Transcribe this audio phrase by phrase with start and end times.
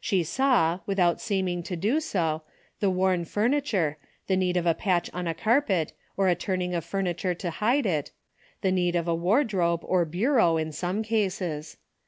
[0.00, 2.42] She saw, without seeming to do so,
[2.80, 6.84] the worn furniture, the need of a patch on a carpet, or a turning of
[6.84, 8.10] furniture to hide it,
[8.60, 11.76] the need of a ward robe, or bureau in some cases.